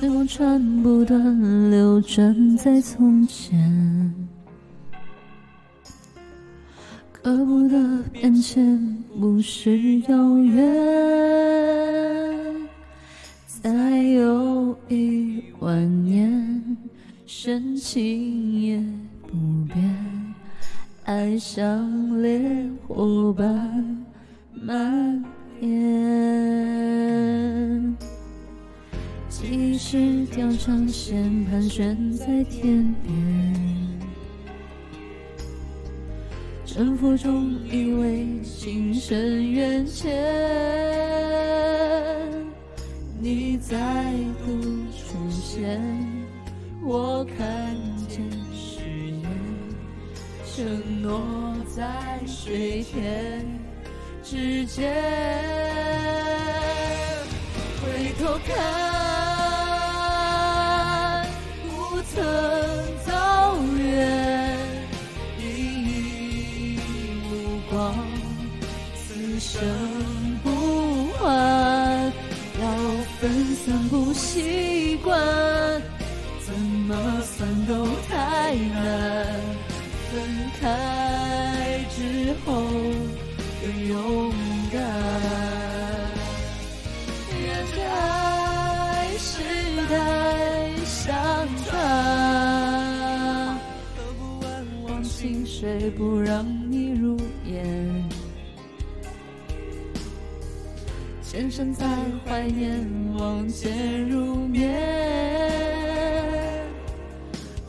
[0.00, 4.12] 时光穿不断流转在从前，
[7.12, 8.76] 可不得变迁
[9.20, 10.64] 不是遥远。
[13.46, 13.70] 再
[14.02, 16.76] 有一万年，
[17.24, 18.84] 深情也
[19.22, 19.36] 不
[19.72, 20.34] 变，
[21.04, 24.04] 爱像烈火般
[24.52, 25.24] 蔓
[25.60, 26.74] 延。
[29.74, 33.52] 几十条长线盘旋在天边，
[36.64, 40.14] 沉浮中以为情深缘浅，
[43.20, 43.76] 你再
[44.46, 45.82] 度出现，
[46.80, 47.74] 我看
[48.08, 48.22] 见
[48.54, 48.78] 誓
[49.10, 49.28] 言，
[50.54, 51.20] 承诺
[51.74, 53.44] 在水天
[54.22, 54.94] 之间，
[57.82, 59.03] 回头看。
[73.64, 75.18] 算不习惯，
[76.44, 76.52] 怎
[76.86, 79.26] 么算都太难。
[80.12, 80.20] 分
[80.60, 82.62] 开之后
[83.62, 84.30] 更勇
[84.70, 84.78] 敢，
[87.40, 87.42] 愿
[87.74, 89.32] 这爱是
[89.88, 89.94] 代
[90.84, 91.16] 相
[91.64, 91.72] 传，
[93.96, 94.46] 喝不完
[94.86, 98.04] 忘情水，不让你入眼。
[101.34, 101.84] 前生在
[102.24, 102.86] 怀念，
[103.18, 104.70] 望见入眠，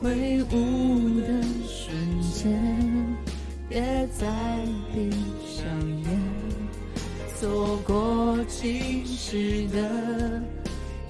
[0.00, 1.90] 挥舞的瞬
[2.22, 2.56] 间，
[3.68, 3.82] 别
[4.16, 4.28] 再
[4.94, 5.10] 闭
[5.44, 5.66] 上
[6.04, 6.20] 眼，
[7.34, 10.40] 错过今时的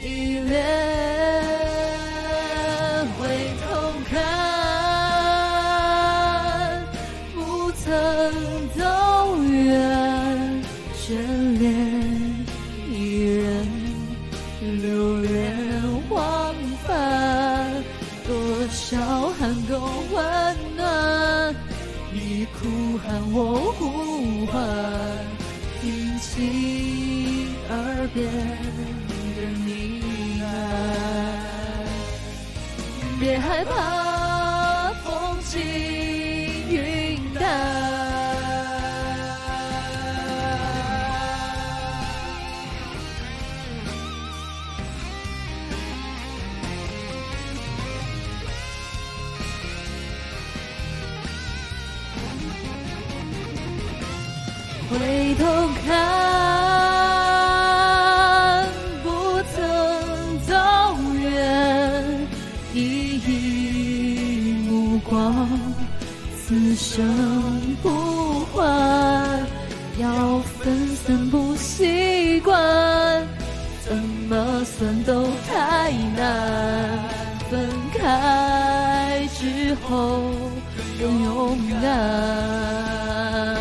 [0.00, 1.87] 依恋。
[18.90, 19.78] 多少寒冬
[20.12, 21.54] 温暖，
[22.10, 24.64] 你哭喊我呼唤，
[25.82, 28.24] 听清耳边
[29.08, 29.12] 的
[29.66, 29.68] 呢
[30.40, 30.42] 喃。
[33.20, 34.07] 别害怕，
[54.90, 55.44] 回头
[55.86, 55.94] 看，
[59.02, 59.08] 不
[59.54, 59.58] 曾
[60.46, 60.54] 走
[61.20, 62.26] 远，
[62.72, 62.76] 一
[63.18, 65.46] 一目光，
[66.36, 67.04] 此生
[67.82, 68.66] 不换。
[69.98, 72.56] 要分散不习惯，
[73.84, 76.98] 怎么算都太难。
[77.50, 80.22] 分开之后
[81.00, 83.57] 更勇敢。